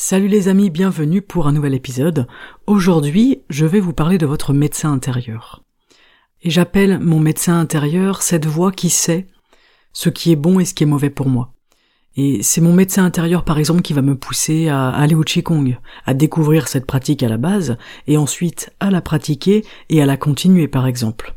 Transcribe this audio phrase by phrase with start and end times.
[0.00, 2.28] Salut les amis, bienvenue pour un nouvel épisode.
[2.68, 5.64] Aujourd'hui, je vais vous parler de votre médecin intérieur.
[6.40, 9.26] Et j'appelle mon médecin intérieur cette voix qui sait
[9.92, 11.52] ce qui est bon et ce qui est mauvais pour moi.
[12.16, 15.76] Et c'est mon médecin intérieur par exemple qui va me pousser à aller au Qigong,
[16.06, 17.76] à découvrir cette pratique à la base,
[18.06, 21.34] et ensuite à la pratiquer et à la continuer par exemple.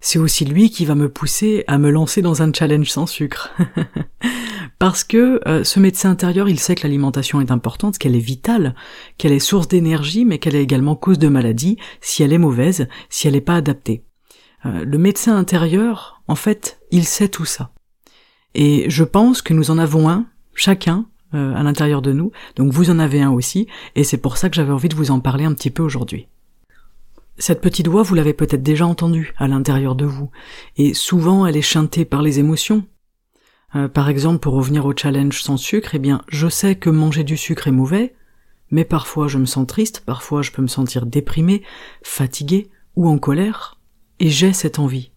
[0.00, 3.54] C'est aussi lui qui va me pousser à me lancer dans un challenge sans sucre.
[4.82, 8.74] Parce que euh, ce médecin intérieur, il sait que l'alimentation est importante, qu'elle est vitale,
[9.16, 12.88] qu'elle est source d'énergie, mais qu'elle est également cause de maladie si elle est mauvaise,
[13.08, 14.02] si elle n'est pas adaptée.
[14.66, 17.70] Euh, le médecin intérieur, en fait, il sait tout ça.
[18.56, 22.72] Et je pense que nous en avons un, chacun, euh, à l'intérieur de nous, donc
[22.72, 25.20] vous en avez un aussi, et c'est pour ça que j'avais envie de vous en
[25.20, 26.26] parler un petit peu aujourd'hui.
[27.38, 30.32] Cette petite voix, vous l'avez peut-être déjà entendue à l'intérieur de vous,
[30.76, 32.84] et souvent elle est chantée par les émotions,
[33.74, 37.24] euh, par exemple, pour revenir au challenge sans sucre, eh bien, je sais que manger
[37.24, 38.14] du sucre est mauvais,
[38.70, 41.62] mais parfois je me sens triste, parfois je peux me sentir déprimé,
[42.02, 43.78] fatigué ou en colère,
[44.18, 45.10] et j'ai cette envie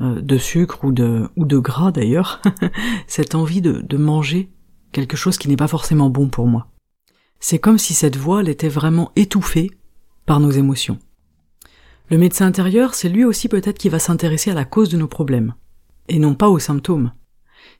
[0.00, 2.40] euh, de sucre ou de gras d'ailleurs,
[3.06, 4.50] cette envie de, de manger
[4.92, 6.68] quelque chose qui n'est pas forcément bon pour moi.
[7.40, 9.70] C'est comme si cette voix était vraiment étouffée
[10.26, 10.98] par nos émotions.
[12.10, 15.08] Le médecin intérieur, c'est lui aussi peut-être qui va s'intéresser à la cause de nos
[15.08, 15.54] problèmes,
[16.08, 17.12] et non pas aux symptômes.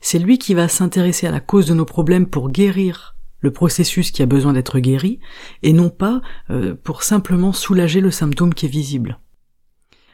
[0.00, 4.10] C'est lui qui va s'intéresser à la cause de nos problèmes pour guérir le processus
[4.10, 5.20] qui a besoin d'être guéri,
[5.62, 9.20] et non pas euh, pour simplement soulager le symptôme qui est visible.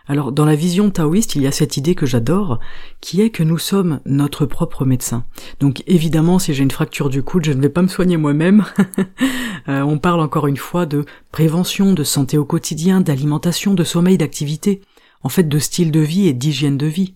[0.06, 2.60] Alors dans la vision taoïste, il y a cette idée que j'adore,
[3.00, 5.24] qui est que nous sommes notre propre médecin.
[5.60, 8.64] Donc évidemment, si j'ai une fracture du coude, je ne vais pas me soigner moi-même.
[9.66, 14.18] Euh, on parle encore une fois de prévention, de santé au quotidien, d'alimentation, de sommeil,
[14.18, 14.82] d'activité,
[15.22, 17.14] en fait de style de vie et d'hygiène de vie.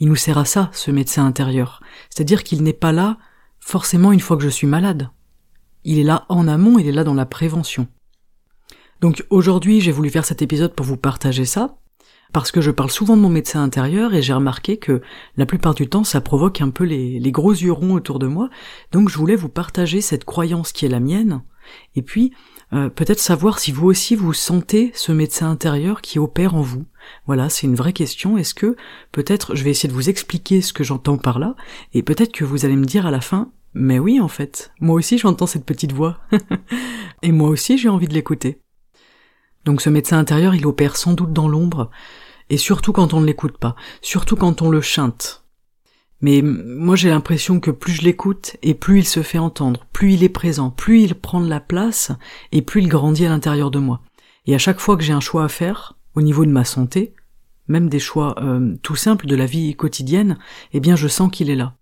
[0.00, 1.80] Il nous sert à ça, ce médecin intérieur.
[2.08, 3.18] C'est-à-dire qu'il n'est pas là
[3.60, 5.10] forcément une fois que je suis malade.
[5.84, 7.86] Il est là en amont, il est là dans la prévention.
[9.00, 11.76] Donc aujourd'hui, j'ai voulu faire cet épisode pour vous partager ça,
[12.32, 15.02] parce que je parle souvent de mon médecin intérieur et j'ai remarqué que
[15.36, 18.50] la plupart du temps, ça provoque un peu les, gros yeux ronds autour de moi.
[18.92, 21.42] Donc je voulais vous partager cette croyance qui est la mienne,
[21.94, 22.32] et puis
[22.72, 26.84] euh, peut-être savoir si vous aussi vous sentez ce médecin intérieur qui opère en vous.
[27.26, 28.36] Voilà, c'est une vraie question.
[28.38, 28.76] Est-ce que
[29.12, 31.54] peut-être je vais essayer de vous expliquer ce que j'entends par là,
[31.92, 34.96] et peut-être que vous allez me dire à la fin, mais oui en fait, moi
[34.96, 36.18] aussi j'entends cette petite voix,
[37.22, 38.60] et moi aussi j'ai envie de l'écouter.
[39.64, 41.90] Donc ce médecin intérieur, il opère sans doute dans l'ombre,
[42.48, 45.44] et surtout quand on ne l'écoute pas, surtout quand on le chante,
[46.20, 50.14] mais moi j'ai l'impression que plus je l'écoute et plus il se fait entendre, plus
[50.14, 52.12] il est présent, plus il prend de la place
[52.52, 54.02] et plus il grandit à l'intérieur de moi.
[54.46, 57.14] Et à chaque fois que j'ai un choix à faire au niveau de ma santé,
[57.68, 60.38] même des choix euh, tout simples de la vie quotidienne,
[60.72, 61.76] eh bien je sens qu'il est là.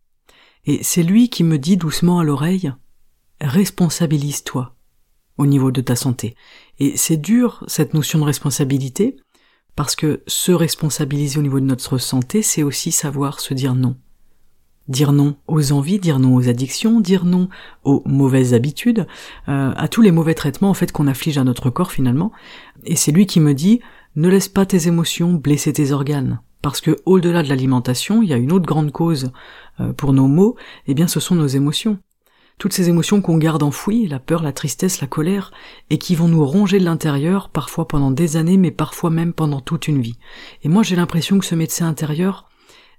[0.66, 2.72] Et c'est lui qui me dit doucement à l'oreille
[3.40, 4.74] responsabilise-toi
[5.38, 6.34] au niveau de ta santé.
[6.78, 9.16] Et c'est dur cette notion de responsabilité
[9.76, 13.96] parce que se responsabiliser au niveau de notre santé, c'est aussi savoir se dire non
[14.88, 17.48] dire non aux envies, dire non aux addictions, dire non
[17.84, 19.06] aux mauvaises habitudes,
[19.48, 22.32] euh, à tous les mauvais traitements en fait qu'on afflige à notre corps finalement.
[22.84, 23.80] Et c'est lui qui me dit
[24.16, 26.40] ne laisse pas tes émotions blesser tes organes.
[26.62, 29.32] Parce que au-delà de l'alimentation, il y a une autre grande cause
[29.80, 31.98] euh, pour nos maux, et eh bien ce sont nos émotions.
[32.58, 35.52] Toutes ces émotions qu'on garde enfouies, la peur, la tristesse, la colère,
[35.90, 39.60] et qui vont nous ronger de l'intérieur, parfois pendant des années, mais parfois même pendant
[39.60, 40.18] toute une vie.
[40.64, 42.48] Et moi j'ai l'impression que ce médecin intérieur,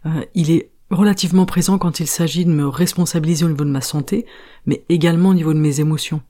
[0.06, 3.82] euh, il est relativement présent quand il s'agit de me responsabiliser au niveau de ma
[3.82, 4.26] santé,
[4.66, 6.22] mais également au niveau de mes émotions.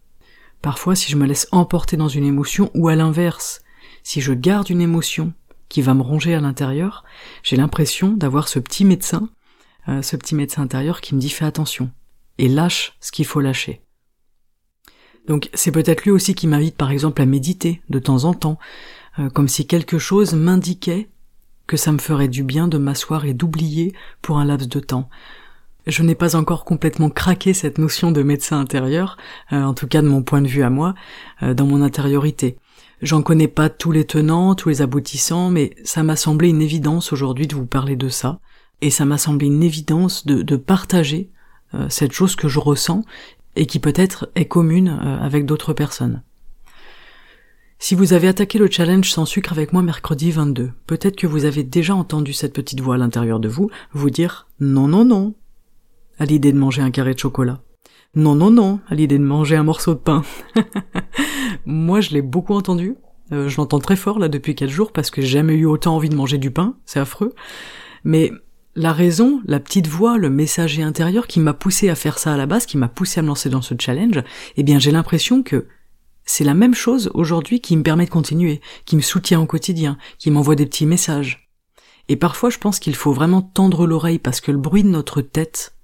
[0.62, 3.62] Parfois, si je me laisse emporter dans une émotion, ou à l'inverse,
[4.04, 5.34] si je garde une émotion
[5.70, 7.06] qui va me ronger à l'intérieur,
[7.44, 9.30] j'ai l'impression d'avoir ce petit médecin,
[9.88, 11.92] euh, ce petit médecin intérieur qui me dit fais attention,
[12.38, 13.82] et lâche ce qu'il faut lâcher.
[15.28, 18.58] Donc c'est peut-être lui aussi qui m'invite par exemple à méditer de temps en temps,
[19.20, 21.08] euh, comme si quelque chose m'indiquait
[21.68, 23.94] que ça me ferait du bien de m'asseoir et d'oublier
[24.24, 25.08] pour un laps de temps.
[25.86, 29.18] Je n'ai pas encore complètement craqué cette notion de médecin intérieur,
[29.54, 30.96] euh, en tout cas de mon point de vue à moi,
[31.42, 32.58] dans mon intériorité.
[33.02, 37.14] J'en connais pas tous les tenants, tous les aboutissants, mais ça m'a semblé une évidence
[37.14, 38.40] aujourd'hui de vous parler de ça,
[38.82, 41.30] et ça m'a semblé une évidence de, partager
[41.74, 43.06] euh, cette chose que je ressens
[43.56, 46.24] et qui peut-être est commune euh, avec d'autres personnes.
[47.82, 51.46] Si vous avez attaqué le challenge sans sucre avec moi mercredi 22, peut-être que vous
[51.46, 55.34] avez déjà entendu cette petite voix à l'intérieur de vous vous dire non non non
[56.18, 57.62] à l'idée de manger un carré de chocolat.
[58.16, 60.24] Non non non à l'idée de manger un morceau de pain.
[61.66, 62.96] moi je l'ai beaucoup entendu.
[63.32, 65.96] Euh, je l'entends très fort là depuis quelques jours parce que j'ai jamais eu autant
[65.96, 67.36] envie de manger du pain, c'est affreux.
[68.04, 68.32] Mais
[68.76, 72.38] la raison, la petite voix, le messager intérieur qui m'a poussé à faire ça à
[72.38, 74.24] la base, qui m'a poussé à me lancer dans ce challenge,
[74.58, 75.68] eh bien j'ai l'impression que
[76.26, 79.98] c'est la même chose aujourd'hui qui me permet de continuer, qui me soutient au quotidien,
[80.18, 81.50] qui m'envoie des petits messages.
[82.08, 85.22] Et parfois je pense qu'il faut vraiment tendre l'oreille parce que le bruit de notre
[85.22, 85.76] tête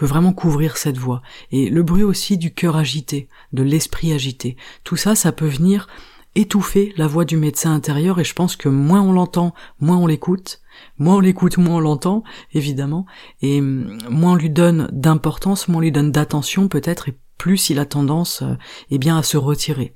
[0.00, 1.20] peut vraiment couvrir cette voix.
[1.52, 4.56] Et le bruit aussi du cœur agité, de l'esprit agité.
[4.82, 5.88] Tout ça, ça peut venir
[6.34, 10.06] étouffer la voix du médecin intérieur et je pense que moins on l'entend, moins on
[10.06, 10.62] l'écoute.
[10.96, 12.24] Moins on l'écoute, moins on l'entend,
[12.54, 13.04] évidemment,
[13.42, 17.78] et moins on lui donne d'importance, moins on lui donne d'attention peut-être, et plus il
[17.78, 18.54] a tendance euh,
[18.90, 19.94] eh bien à se retirer.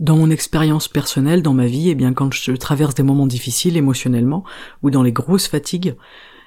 [0.00, 3.76] Dans mon expérience personnelle, dans ma vie, eh bien quand je traverse des moments difficiles
[3.76, 4.42] émotionnellement
[4.82, 5.96] ou dans les grosses fatigues,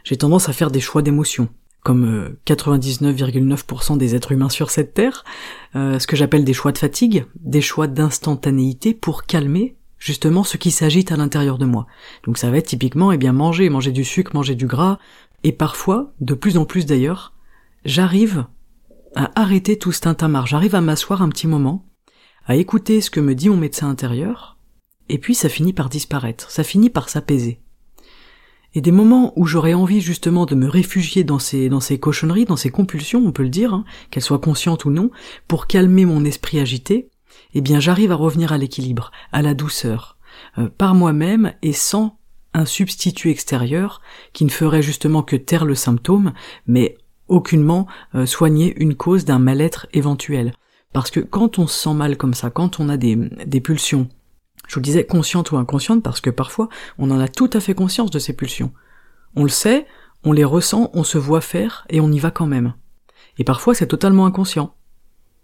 [0.04, 1.50] j'ai tendance à faire des choix d'émotions,
[1.86, 5.24] comme 99,9% euh, des êtres humains sur cette terre,
[5.76, 10.58] euh, ce que j'appelle des choix de fatigue, des choix d'instantanéité pour calmer justement ce
[10.58, 11.86] qui s'agite à l'intérieur de moi.
[12.24, 14.98] Donc ça va être typiquement eh bien manger, manger du sucre, manger du gras,
[15.44, 17.34] et parfois, de plus en plus d'ailleurs,
[17.86, 18.48] j'arrive
[19.16, 20.48] à arrêter tout ce tintamarre.
[20.48, 21.86] J'arrive à m'asseoir un petit moment,
[22.48, 24.58] à écouter ce que me dit mon médecin intérieur,
[25.08, 27.62] et puis ça finit par disparaître, ça finit par s'apaiser.
[28.76, 32.44] Et des moments où j'aurais envie justement de me réfugier dans ces, dans ces cochonneries,
[32.44, 35.12] dans ces compulsions, on peut le dire, hein, qu'elles soient conscientes ou non,
[35.48, 37.10] pour calmer mon esprit agité,
[37.54, 40.18] eh bien j'arrive à revenir à l'équilibre, à la douceur,
[40.58, 42.20] euh, par moi-même et sans
[42.54, 44.02] un substitut extérieur
[44.34, 46.34] qui ne ferait justement que taire le symptôme,
[46.68, 46.98] mais
[47.30, 50.54] aucunement euh, soigner une cause d'un mal-être éventuel.
[50.92, 54.10] Parce que quand on se sent mal comme ça, quand on a des, des pulsions,
[54.68, 57.74] je vous disais conscientes ou inconscientes, parce que parfois on en a tout à fait
[57.74, 58.72] conscience de ces pulsions.
[59.36, 59.86] On le sait,
[60.24, 62.74] on les ressent, on se voit faire, et on y va quand même.
[63.38, 64.74] Et parfois c'est totalement inconscient.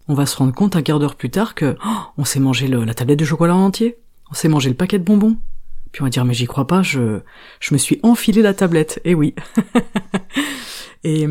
[0.07, 2.67] On va se rendre compte un quart d'heure plus tard que oh, on s'est mangé
[2.67, 3.97] la tablette de chocolat en entier,
[4.29, 5.37] on s'est mangé le paquet de bonbons.
[5.91, 7.19] Puis on va dire mais j'y crois pas, je,
[7.59, 9.01] je me suis enfilé la tablette.
[9.03, 9.35] Eh oui.
[11.03, 11.27] Et,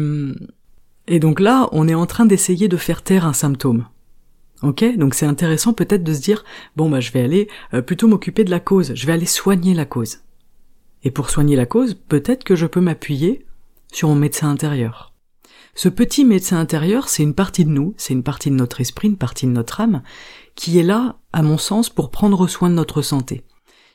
[1.06, 3.86] et donc là, on est en train d'essayer de faire taire un symptôme.
[4.62, 6.44] Ok Donc c'est intéressant peut-être de se dire,
[6.76, 9.74] bon bah je vais aller euh, plutôt m'occuper de la cause, je vais aller soigner
[9.74, 10.18] la cause.
[11.02, 13.46] Et pour soigner la cause, peut-être que je peux m'appuyer
[13.90, 15.14] sur mon médecin intérieur.
[15.74, 19.08] Ce petit médecin intérieur, c'est une partie de nous, c'est une partie de notre esprit,
[19.08, 20.02] une partie de notre âme,
[20.56, 23.44] qui est là, à mon sens, pour prendre soin de notre santé.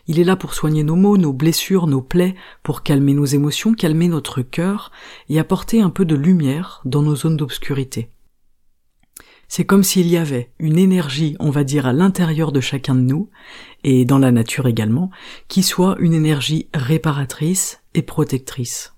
[0.07, 3.73] Il est là pour soigner nos maux, nos blessures, nos plaies, pour calmer nos émotions,
[3.73, 4.91] calmer notre cœur
[5.29, 8.09] et apporter un peu de lumière dans nos zones d'obscurité.
[9.47, 13.01] C'est comme s'il y avait une énergie, on va dire, à l'intérieur de chacun de
[13.01, 13.29] nous,
[13.83, 15.11] et dans la nature également,
[15.47, 18.95] qui soit une énergie réparatrice et protectrice.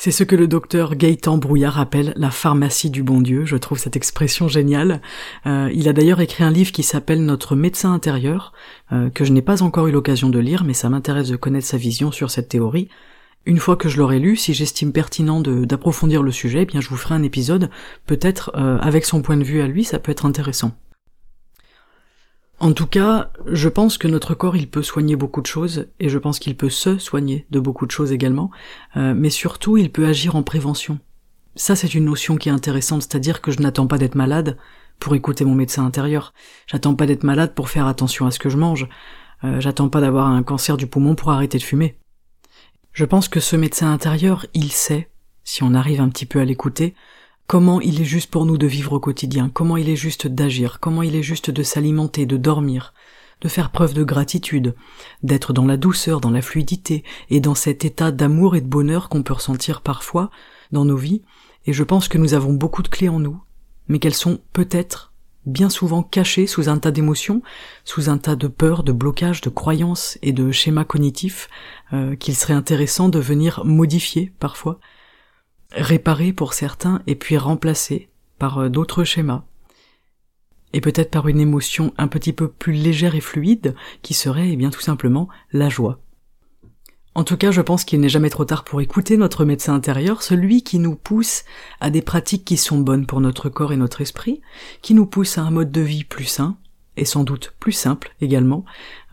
[0.00, 3.44] C'est ce que le docteur Gaëtan Brouillard appelle la pharmacie du bon Dieu.
[3.46, 5.02] Je trouve cette expression géniale.
[5.44, 8.52] Euh, il a d'ailleurs écrit un livre qui s'appelle Notre médecin intérieur,
[8.92, 11.66] euh, que je n'ai pas encore eu l'occasion de lire, mais ça m'intéresse de connaître
[11.66, 12.88] sa vision sur cette théorie.
[13.46, 16.88] Une fois que je l'aurai lu, si j'estime pertinent d'approfondir le sujet, eh bien je
[16.88, 17.70] vous ferai un épisode,
[18.06, 20.76] peut-être euh, avec son point de vue à lui, ça peut être intéressant.
[22.60, 26.08] En tout cas, je pense que notre corps, il peut soigner beaucoup de choses, et
[26.08, 28.50] je pense qu'il peut se soigner de beaucoup de choses également,
[28.96, 30.98] euh, mais surtout, il peut agir en prévention.
[31.54, 34.56] Ça, c'est une notion qui est intéressante, c'est-à-dire que je n'attends pas d'être malade
[34.98, 36.34] pour écouter mon médecin intérieur.
[36.66, 38.88] J'attends pas d'être malade pour faire attention à ce que je mange.
[39.44, 41.96] Euh, j'attends pas d'avoir un cancer du poumon pour arrêter de fumer.
[42.92, 45.10] Je pense que ce médecin intérieur, il sait,
[45.44, 46.94] si on arrive un petit peu à l'écouter,
[47.46, 50.80] comment il est juste pour nous de vivre au quotidien, comment il est juste d'agir,
[50.80, 52.92] comment il est juste de s'alimenter, de dormir,
[53.40, 54.74] de faire preuve de gratitude,
[55.22, 59.08] d'être dans la douceur, dans la fluidité, et dans cet état d'amour et de bonheur
[59.08, 60.30] qu'on peut ressentir parfois
[60.72, 61.22] dans nos vies,
[61.66, 63.40] et je pense que nous avons beaucoup de clés en nous,
[63.86, 65.12] mais qu'elles sont peut-être
[65.48, 67.42] bien souvent cachées sous un tas d'émotions,
[67.84, 71.48] sous un tas de peurs, de blocages, de croyances et de schémas cognitifs
[71.92, 74.78] euh, qu'il serait intéressant de venir modifier parfois,
[75.72, 79.44] réparer pour certains et puis remplacer par euh, d'autres schémas.
[80.72, 84.56] Et peut-être par une émotion un petit peu plus légère et fluide qui serait eh
[84.56, 85.98] bien tout simplement la joie.
[87.18, 90.22] En tout cas, je pense qu'il n'est jamais trop tard pour écouter notre médecin intérieur,
[90.22, 91.42] celui qui nous pousse
[91.80, 94.40] à des pratiques qui sont bonnes pour notre corps et notre esprit,
[94.82, 96.58] qui nous pousse à un mode de vie plus sain
[96.96, 98.64] et sans doute plus simple également,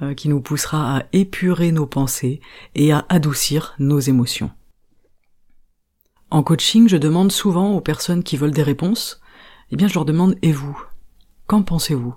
[0.03, 2.41] euh, qui nous poussera à épurer nos pensées
[2.75, 4.51] et à adoucir nos émotions.
[6.29, 9.19] En coaching, je demande souvent aux personnes qui veulent des réponses,
[9.71, 10.79] eh bien je leur demande et vous
[11.47, 12.13] Qu'en pensez-vous?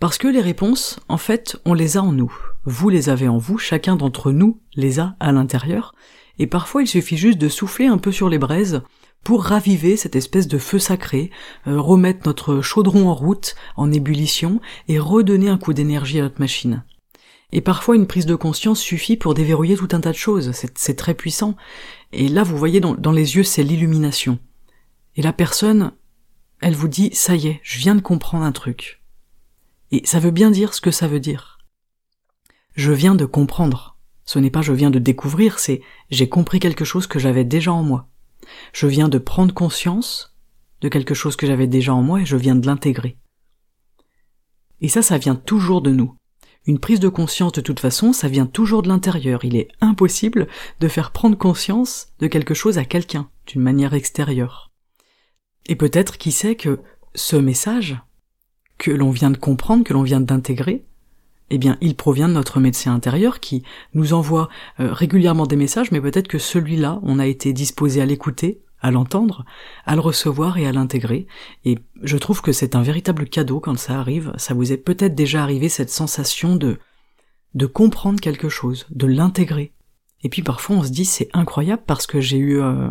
[0.00, 2.32] Parce que les réponses, en fait, on les a en nous.
[2.70, 5.94] Vous les avez en vous, chacun d'entre nous les a à l'intérieur,
[6.38, 8.82] et parfois il suffit juste de souffler un peu sur les braises
[9.24, 11.30] pour raviver cette espèce de feu sacré,
[11.66, 16.40] euh, remettre notre chaudron en route, en ébullition, et redonner un coup d'énergie à notre
[16.40, 16.84] machine.
[17.52, 20.94] Et parfois une prise de conscience suffit pour déverrouiller tout un tas de choses, c'est
[20.94, 21.56] très puissant.
[22.12, 24.38] Et là vous voyez dans, dans les yeux c'est l'illumination.
[25.16, 25.92] Et la personne,
[26.60, 29.00] elle vous dit ça y est, je viens de comprendre un truc.
[29.90, 31.57] Et ça veut bien dire ce que ça veut dire.
[32.78, 33.96] Je viens de comprendre.
[34.24, 35.80] Ce n'est pas je viens de découvrir, c'est
[36.10, 38.08] j'ai compris quelque chose que j'avais déjà en moi.
[38.72, 40.36] Je viens de prendre conscience
[40.80, 43.18] de quelque chose que j'avais déjà en moi et je viens de l'intégrer.
[44.80, 46.14] Et ça, ça vient toujours de nous.
[46.66, 49.44] Une prise de conscience de toute façon, ça vient toujours de l'intérieur.
[49.44, 50.46] Il est impossible
[50.78, 54.70] de faire prendre conscience de quelque chose à quelqu'un, d'une manière extérieure.
[55.66, 56.78] Et peut-être qui sait que
[57.16, 58.00] ce message,
[58.78, 60.84] que l'on vient de comprendre, que l'on vient d'intégrer,
[61.50, 63.62] eh bien, il provient de notre médecin intérieur qui
[63.94, 64.48] nous envoie
[64.80, 68.90] euh, régulièrement des messages, mais peut-être que celui-là, on a été disposé à l'écouter, à
[68.90, 69.44] l'entendre,
[69.86, 71.26] à le recevoir et à l'intégrer.
[71.64, 74.32] Et je trouve que c'est un véritable cadeau quand ça arrive.
[74.36, 76.78] Ça vous est peut-être déjà arrivé cette sensation de
[77.54, 79.72] de comprendre quelque chose, de l'intégrer.
[80.22, 82.88] Et puis parfois on se dit c'est incroyable parce que j'ai eu euh,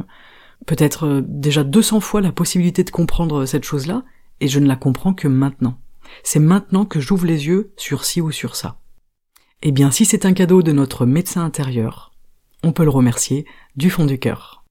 [0.66, 4.04] peut-être euh, déjà 200 fois la possibilité de comprendre cette chose-là
[4.40, 5.80] et je ne la comprends que maintenant.
[6.24, 8.80] C'est maintenant que j'ouvre les yeux sur ci ou sur ça.
[9.62, 12.12] Eh bien, si c'est un cadeau de notre médecin intérieur,
[12.64, 13.46] on peut le remercier
[13.76, 14.66] du fond du cœur.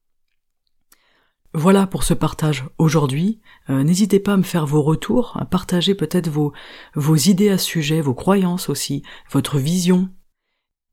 [1.55, 3.41] Voilà pour ce partage aujourd'hui.
[3.71, 6.53] Euh, n'hésitez pas à me faire vos retours, à partager peut-être vos,
[6.95, 10.11] vos idées à ce sujet, vos croyances aussi, votre vision.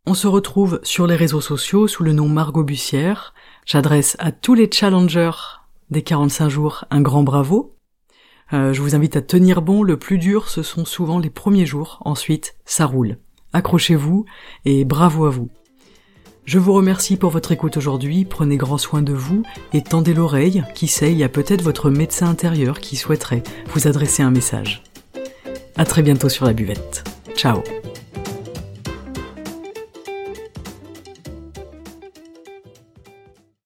[0.05, 3.33] On se retrouve sur les réseaux sociaux sous le nom Margot Bussière.
[3.65, 5.31] J'adresse à tous les challengers
[5.89, 7.75] des 45 jours un grand bravo.
[8.53, 11.65] Euh, je vous invite à tenir bon, le plus dur ce sont souvent les premiers
[11.65, 13.17] jours, ensuite ça roule.
[13.53, 14.25] Accrochez-vous
[14.65, 15.49] et bravo à vous.
[16.45, 20.63] Je vous remercie pour votre écoute aujourd'hui, prenez grand soin de vous et tendez l'oreille,
[20.75, 23.43] qui sait, il y a peut-être votre médecin intérieur qui souhaiterait
[23.73, 24.83] vous adresser un message.
[25.77, 27.03] À très bientôt sur la buvette.
[27.35, 27.63] Ciao